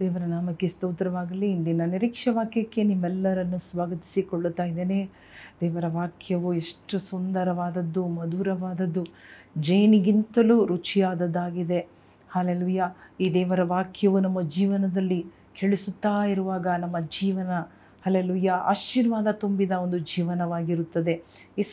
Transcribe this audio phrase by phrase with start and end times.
[0.00, 1.52] ದೇವರ ನಾಮಕ್ಕೆ ಸ್ತೋತ್ರವಾಗಲಿ.
[1.52, 5.10] ಇಂದಿನ ನಿರೀಕ್ಷೆ ವಾಕ್ಯಕ್ಕೆ ನಿಮ್ಮೆಲ್ಲರನ್ನು ಸ್ವಾಗತಿಸಿಕೊಳ್ಳುತ್ತಾ ಇದ್ದೇನೆ.
[5.60, 9.06] ದೇವರ ವಾಕ್ಯವು ಎಷ್ಟು ಸುಂದರವಾದದ್ದು, ಮಧುರವಾದದ್ದು,
[9.58, 11.78] ಜೇನಿಗಿಂತಲೂ ರುಚಿಯಾದದ್ದಾಗಿದೆ.
[12.30, 12.90] ಹಾಲೆಲುಯ್ಯ.
[13.20, 15.26] ಈ ದೇವರ ವಾಕ್ಯವು ನಮ್ಮ ಜೀವನದಲ್ಲಿ
[15.60, 17.60] ಕೇಳಿಸುತ್ತಾ ಇರುವಾಗ ನಮ್ಮ ಜೀವನ,
[18.06, 21.22] ಹಲಲುಯ್ಯ, ಆಶೀರ್ವಾದ ತುಂಬಿದ ಒಂದು ಜೀವನವಾಗಿರುತ್ತದೆ.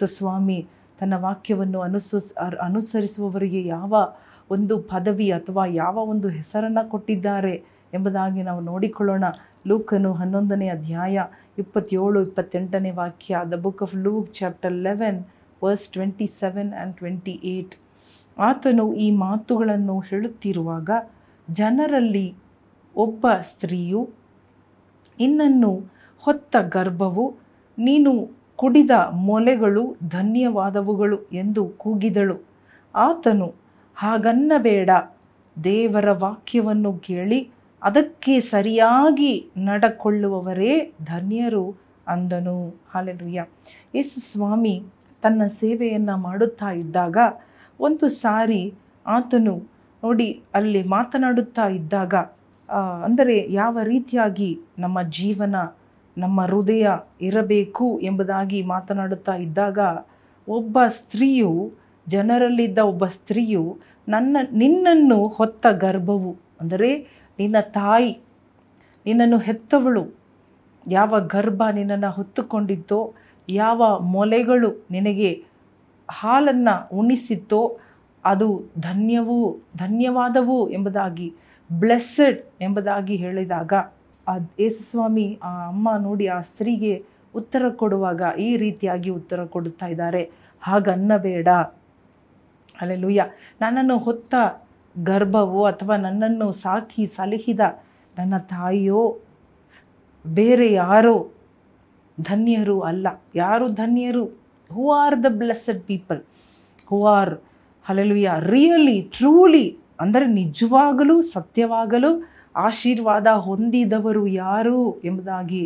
[0.06, 0.68] ಸ್ವಾಮಿ
[1.00, 4.14] ತನ್ನ ವಾಕ್ಯವನ್ನು ಅನುಸರಿಸ್ ಅನುಸರಿಸುವವರಿಗೆ ಯಾವ
[4.52, 7.81] ಒಂದು ಪದವಿ ಅಥವಾ ಯಾವ ಒಂದು ಹೆಸರನ್ನು ಕೊಟ್ಟಿದ್ದಾರೆ?
[7.94, 9.26] ಎಂಬುದಾಗಿ ನಾವು ನೋಡಿಕೊಳ್ಳೋಣ.
[9.68, 11.24] ಲೂಕನು ಹನ್ನೊಂದನೇ ಅಧ್ಯಾಯ
[11.58, 15.20] ಇಪ್ಪತ್ತೇಳು, ಇಪ್ಪತ್ತೆಂಟನೇ ವಾಕ್ಯ the book of Luke chapter eleven
[15.64, 17.76] verse twenty seven and twenty eight
[18.38, 20.90] ಆತನು ಈ ಮಾತುಗಳನ್ನು ಹೇಳುತ್ತಿರುವಾಗ,
[21.54, 22.28] ಜನರಲ್ಲಿ
[22.96, 24.02] ಒಬ್ಬ ಸ್ತ್ರೀಯು
[25.20, 25.72] ನಿನ್ನನ್ನು
[26.24, 27.26] ಹೊತ್ತ ಗರ್ಭವು,
[27.78, 28.12] ನೀನು
[28.56, 32.38] ಕುಡಿದ ಮೊಲೆಗಳು ಧನ್ಯವಾದವುಗಳು ಎಂದು ಕೂಗಿದಳು.
[32.96, 33.48] ಆತನು,
[33.96, 34.90] ಹಾಗನ್ನಬೇಡ,
[35.64, 37.40] ದೇವರ ವಾಕ್ಯವನ್ನು ಕೇಳಿ
[37.82, 39.34] ಅದಕ್ಕೆ ಸರಿಯಾಗಿ
[39.70, 41.66] ನಡಕೊಳ್ಳುವವರೇ ಧನ್ಯರು
[42.08, 42.58] ಅಂದನು.
[42.94, 43.46] ಹಾಲೆಲುಯ್ಯ
[43.96, 44.76] ಯೇಸು ಸ್ವಾಮಿ
[45.24, 47.18] ತನ್ನ ಸೇವೆಯನ್ನು ಮಾಡುತ್ತಾ ಇದ್ದಾಗ,
[47.80, 48.62] ಒಂದು ಸಾರಿ
[49.06, 49.56] ಆತನು
[50.04, 52.16] ನೋಡಿ ಅಲ್ಲಿ ಮಾತನಾಡುತ್ತಾ ಇದ್ದಾಗ
[53.06, 55.56] ಅಂದರೆ ಯಾವ ರೀತಿಯಾಗಿ ನಮ್ಮ ಜೀವನ,
[56.18, 56.88] ನಮ್ಮ ಹೃದಯ
[57.22, 59.80] ಇರಬೇಕು ಎಂಬುದಾಗಿ ಮಾತನಾಡುತ್ತಾ ಇದ್ದಾಗ,
[60.48, 61.52] ಒಬ್ಬ ಸ್ತ್ರೀಯು,
[62.08, 63.64] ಜನರಲ್ಲಿದ್ದ ಒಬ್ಬ ಸ್ತ್ರೀಯು
[64.08, 66.92] ನನ್ನ, ನಿನ್ನನ್ನು ಹೊತ್ತ ಗರ್ಭವು, ಅಂದರೆ
[67.40, 68.20] ನಿನ್ನ ತಾಯಿ
[69.06, 70.16] ನಿನ್ನನ್ನು ಹೆತ್ತವಳು.
[70.88, 73.14] ಯಾವ ಗರ್ಭ ನಿನ್ನನ್ನು ಹೊತ್ತುಕೊಂಡಿತ್ತೋ,
[73.50, 75.44] ಯಾವ ಮೊಲೆಗಳು ನಿನಗೆ
[76.10, 77.78] ಹಾಲನ್ನು ಉಣಿಸಿತ್ತೋ
[78.26, 81.34] ಅದು ಧನ್ಯವು ಧನ್ಯವಾದವು ಎಂಬುದಾಗಿ,
[81.80, 83.74] ಬ್ಲೆಸ್ಸಡ್ ಎಂಬುದಾಗಿ ಹೇಳಿದಾಗ,
[84.28, 90.32] ಆ ಯೇಸುಸ್ವಾಮಿ ಆ ಅಮ್ಮ ನೋಡಿ ಆ ಸ್ತ್ರೀಗೆ ಉತ್ತರ ಕೊಡುವಾಗ ಈ ರೀತಿಯಾಗಿ ಉತ್ತರ ಕೊಡುತ್ತಾ ಇದ್ದಾರೆ.
[90.62, 91.48] ಹಾಗನ್ನಬೇಡ.
[92.82, 93.26] ಅಲ್ಲೆಲ್ಲೂಯ್ಯ
[93.62, 94.36] ನನ್ನನ್ನು ಹೊತ್ತ
[94.96, 97.60] ಗರ್ಭವೋ ಅಥವಾ ನನ್ನನ್ನು ಸಾಕಿ ಸಲಹಿದ
[98.18, 99.04] ನನ್ನ ತಾಯಿಯೋ,
[100.26, 101.16] ಬೇರೆ ಯಾರೋ
[102.22, 103.08] ಧನ್ಯರು ಅಲ್ಲ.
[103.36, 104.26] ಯಾರು ಧನ್ಯರು?
[104.72, 106.22] Who are the blessed people
[106.90, 107.34] who are
[107.86, 112.12] hallelujah really truly ಅಂದರೆ ನಿಜವಾಗಲೂ, ಸತ್ಯವಾಗಲೂ
[112.56, 115.64] ಆಶೀರ್ವಾದ ಹೊಂದಿದವರು ಯಾರು ಎಂಬುದಾಗಿ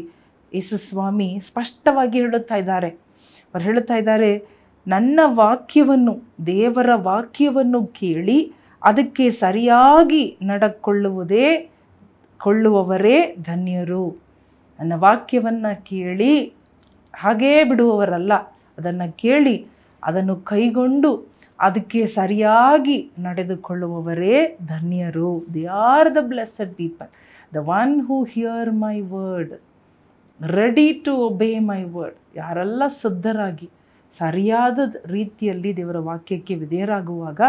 [0.53, 2.89] ಯೇಸುಸ್ವಾಮಿ ಸ್ಪಷ್ಟವಾಗಿ ಹೇಳುತ್ತಾ ಇದ್ದಾರೆ.
[2.89, 4.31] ಅವ್ರು ಹೇಳುತ್ತಾ ಇದ್ದಾರೆ,
[4.87, 6.13] ನನ್ನ ವಾಕ್ಯವನ್ನು,
[6.45, 8.53] ದೇವರ ವಾಕ್ಯವನ್ನು ಕೇಳಿ
[8.85, 11.47] ಅದಕ್ಕೆ ಸರಿಯಾಗಿ ನಡಕೊಳ್ಳುವುದೇ
[12.41, 14.05] ಕೊಳ್ಳುವವರೇ ಧನ್ಯರು.
[14.79, 16.33] ನನ್ನ ವಾಕ್ಯವನ್ನು ಕೇಳಿ,
[17.13, 18.33] ಹಾಗೇ ಬಿಡುವವರಲ್ಲ,
[18.77, 19.55] ಅದನ್ನು ಕೇಳಿ,
[20.03, 21.11] ಅದನ್ನು ಕೈಗೊಂಡು
[21.59, 25.31] ಅದಕ್ಕೆ ಸರಿಯಾಗಿ ನಡೆದುಕೊಳ್ಳುವವರೇ ಧನ್ಯರು.
[25.53, 27.11] The are the blessed people
[27.55, 29.53] the one who hear my word
[30.39, 33.67] ready to obey my word ಯಾರೆಲ್ಲ ಸಿದ್ಧರಾಗಿ
[34.19, 37.41] ಸರಿಯಾದ ರೀತಿಯಲ್ಲಿ ದೇವರ ವಾಕ್ಯಕ್ಕೆ ವಿಧೇಯರಾಗುವಾಗ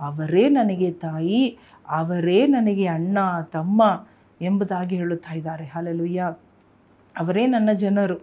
[0.00, 3.18] ಅವರೇ ನನಗೆ ತಾಯಿ, ಅವರೇ ನನಗೆ ಅಣ್ಣ,
[3.52, 4.06] ತಮ್ಮ
[4.40, 5.64] ಎಂಬುದಾಗಿ ಹೇಳುತ್ತಾ ಇದ್ದಾರೆ.
[5.64, 6.34] ಹಾಲೆಲುಯ್ಯ
[7.18, 8.20] ಅವರೇ ನನ್ನ ಜನರು.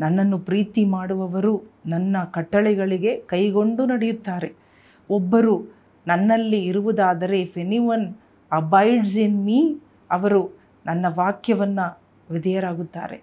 [0.00, 4.54] ನನ್ನನ್ನು ಪ್ರೀತಿ ಮಾಡುವವರು ನನ್ನ ಕಟ್ಟಳೆಗಳಿಗೆ ಕೈಗೊಂಡು ನಡೆಯುತ್ತಾರೆ.
[5.10, 8.14] ಒಬ್ಬರು ನನ್ನಲ್ಲಿ ಇರುವುದಾದರೆ if any one
[8.52, 9.76] abides in me
[10.10, 12.00] ಅವರು ನನ್ನ ವಾಕ್ಯವನ್ನು
[12.30, 13.22] ವಿಧೇಯರಾಗುತ್ತಾರೆ.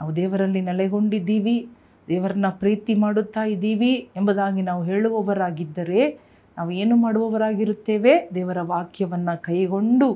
[0.00, 1.68] ನಾವು ದೇವರಲ್ಲಿ ನೆಲೆಗೊಂಡಿದ್ದೀವಿ,
[2.08, 6.18] ದೇವರನ್ನ ಪ್ರೀತಿ ಮಾಡುತ್ತಾ ಇದ್ದೀವಿ ಎಂಬುದಾಗಿ ನಾವು ಹೇಳುವವರಾಗಿದ್ದರೆ
[6.58, 8.30] ನಾವು ಏನು ಮಾಡುವವರಾಗಿರುತ್ತೇವೆ?
[8.34, 10.14] ದೇವರ ವಾಕ್ಯವನ್ನು ಕೈಗೊಂಡು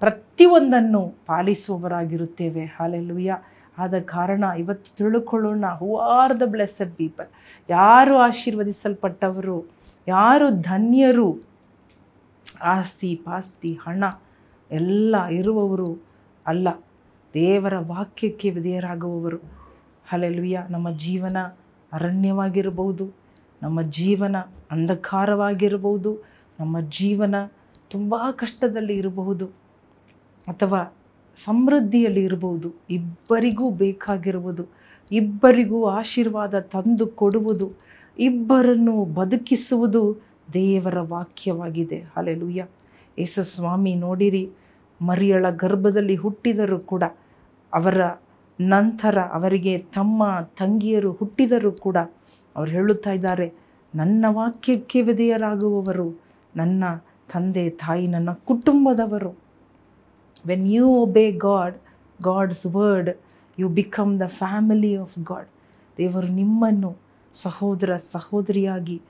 [0.00, 2.64] ಪ್ರತಿಯೊಂದನ್ನು ಪಾಲಿಸುವವರಾಗಿರುತ್ತೇವೆ.
[2.64, 3.38] ಹಾಲೆಲ್ಲುಯ್ಯ
[3.78, 7.26] ಆದ ಕಾರಣ ಇವತ್ತು ತಿಳ್ಕೊಳ್ಳೋಣ who are the blessed people
[7.70, 9.70] ಯಾರು ಆಶೀರ್ವದಿಸಲ್ಪಟ್ಟವರು?
[10.08, 11.42] ಯಾರು ಧನ್ಯರು?
[12.62, 14.04] ಆಸ್ತಿ, ಪಾಸ್ತಿ, ಹಣ,
[14.70, 15.98] ಎಲ್ಲ ಇರುವವರು
[16.46, 16.68] ಅಲ್ಲ.
[17.34, 19.36] ದೇವರ ವಾಕ್ಯಕ್ಕೆ ವಿಧೇಯರಾಗುವವರು.
[20.08, 21.36] ಹಲೆಲುಯ್ಯ ನಮ್ಮ ಜೀವನ
[21.92, 23.10] ಅರಣ್ಯವಾಗಿರಬಹುದು.
[23.62, 24.36] ನಮ್ಮ ಜೀವನ
[24.70, 26.10] ಅಂಧಕಾರವಾಗಿರಬಹುದು,
[26.60, 27.34] ನಮ್ಮ ಜೀವನ
[27.90, 29.46] ತುಂಬ ಕಷ್ಟದಲ್ಲಿ ಇರಬಹುದು
[30.48, 30.80] ಅಥವಾ
[31.44, 32.74] ಸಮೃದ್ಧಿಯಲ್ಲಿ ಇರಬಹುದು.
[32.90, 34.64] ಇಬ್ಬರಿಗೂ ಬೇಕಾಗಿರುವುದು,
[35.12, 37.72] ಇಬ್ಬರಿಗೂ ಆಶೀರ್ವಾದ ತಂದು ಕೊಡುವುದು,
[38.18, 40.02] ಇಬ್ಬರನ್ನು ಬದುಕಿಸುವುದು
[40.52, 42.04] ದೇವರ ವಾಕ್ಯವಾಗಿದೆ.
[42.16, 42.66] ಅಲೆಲುಯ್ಯ
[43.18, 44.50] ಯೇಸಸ್ವಾಮಿ ನೋಡಿರಿ,
[45.02, 47.02] ಮರಿಯಳ ಗರ್ಭದಲ್ಲಿ ಹುಟ್ಟಿದರೂ ಕೂಡ,
[47.72, 48.00] ಅವರ
[48.60, 50.22] ನಂತರ ಅವರಿಗೆ ತಮ್ಮ
[50.58, 51.96] ತಂಗಿಯರು ಹುಟ್ಟಿದರೂ ಕೂಡ
[52.56, 53.52] ಅವ್ರು ಹೇಳುತ್ತಾ ಇದ್ದಾರೆ,
[53.94, 56.08] ನನ್ನ ವಾಕ್ಯಕ್ಕೆ ವಿಧೇಯರಾಗುವವರು,
[56.56, 56.84] ನನ್ನ
[57.32, 59.32] ತಂದೆ ತಾಯಿ, ನನ್ನ ಕುಟುಂಬದವರು.
[60.46, 61.76] When you obey God
[62.22, 63.10] God's word
[63.58, 65.48] you become the family of God
[65.98, 66.96] ದೇವರು ನಿಮ್ಮನ್ನು
[67.34, 69.00] ಸಹೋದರ ಸಹೋದರಿಯಾಗಿ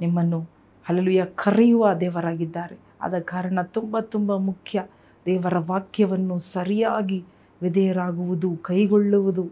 [0.00, 0.40] ನಿಮ್ಮನ್ನು
[0.86, 2.76] ಹಲಲುಯ ಕರೆಯುವ ದೇವರಾಗಿದ್ದಾರೆ.
[3.00, 4.84] ಆದ ಕಾರಣ ತುಂಬ ತುಂಬ ಮುಖ್ಯ
[5.26, 7.24] ದೇವರ ವಾಕ್ಯವನ್ನು ಸರಿಯಾಗಿ
[7.62, 9.44] ವಿಧೇಯರಾಗುವುದು, ಕೈಗೊಳ್ಳುವುದು,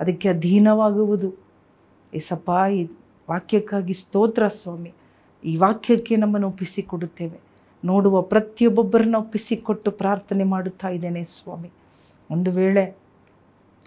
[0.00, 1.45] ಅದಕ್ಕೆ ಅಧೀನವಾಗುವುದು.
[2.16, 2.80] ಏಸಪ್ಪ, ಈ
[3.30, 4.92] ವಾಕ್ಯಕ್ಕಾಗಿ ಸ್ತೋತ್ರ ಸ್ವಾಮಿ.
[5.44, 7.38] ಈ ವಾಕ್ಯಕ್ಕೆ ನಮ್ಮನ್ನು ಒಪ್ಪಿಸಿಕೊಡುತ್ತೇವೆ.
[7.84, 11.70] ನೋಡುವ ಪ್ರತಿಯೊಬ್ಬೊಬ್ಬರನ್ನ ಒಪ್ಪಿಸಿಕೊಟ್ಟು ಪ್ರಾರ್ಥನೆ ಮಾಡುತ್ತಾ ಇದ್ದೇನೆ ಸ್ವಾಮಿ.
[12.30, 12.84] ಒಂದು ವೇಳೆ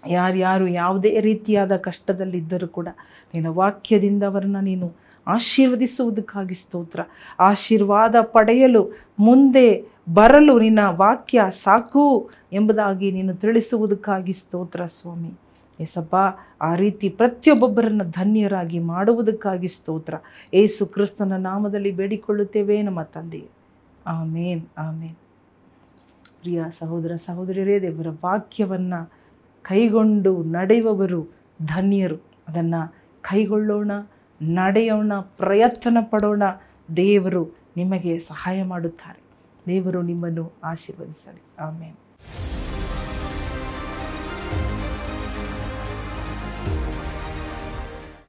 [0.06, 2.88] ಯಾರ್ಯಾರು ಯಾವುದೇ ರೀತಿಯಾದ ಕಷ್ಟದಲ್ಲಿದ್ದರೂ ಕೂಡ
[3.34, 4.86] ನಿನ್ನ ವಾಕ್ಯದಿಂದ ಅವರನ್ನು ನೀನು
[5.26, 7.00] ಆಶೀರ್ವದಿಸುವುದಕ್ಕಾಗಿ ಸ್ತೋತ್ರ.
[7.40, 8.82] ಆಶೀರ್ವಾದ ಪಡೆಯಲು,
[9.18, 9.66] ಮುಂದೆ
[10.14, 15.32] ಬರಲು ನಿನ್ನ ವಾಕ್ಯ ಸಾಕು ಎಂಬುದಾಗಿ ನೀನು ತಿಳಿಸುವುದಕ್ಕಾಗಿ ಸ್ತೋತ್ರ ಸ್ವಾಮಿ.
[15.80, 16.16] ಎಸಪ್ಪ
[16.60, 20.14] ಆ ರೀತಿ ಪ್ರತಿಯೊಬ್ಬೊಬ್ಬರನ್ನು ಧನ್ಯರಾಗಿ ಮಾಡುವುದಕ್ಕಾಗಿ ಸ್ತೋತ್ರ.
[20.54, 23.48] ಏಸು ಕ್ರಿಸ್ತನ ನಾಮದಲ್ಲಿ ಬೇಡಿಕೊಳ್ಳುತ್ತೇವೆ ನಮ್ಮ ತಂದೆ
[24.06, 25.16] ಆಮೇನ್ ಆಮೇನ್.
[26.40, 29.10] ಪ್ರಿಯ ಸಹೋದರ ಸಹೋದರಿಯರೇ, ದೇವರ ವಾಕ್ಯವನ್ನು
[29.62, 31.22] ಕೈಗೊಂಡು ನಡೆಯುವವರು
[31.66, 32.16] ಧನ್ಯರು.
[32.48, 33.90] ಅದನ್ನು ಕೈಗೊಳ್ಳೋಣ,
[34.42, 36.42] ನಡೆಯೋಣ, ಪ್ರಯತ್ನ ಪಡೋಣ
[36.96, 39.22] ದೇವರು ನಿಮಗೆ ಸಹಾಯ ಮಾಡುತ್ತಾರೆ.
[39.66, 41.42] ದೇವರು ನಿಮ್ಮನ್ನು ಆಶೀರ್ವದಿಸಲಿ.
[41.58, 42.09] ಆಮೇಲೆ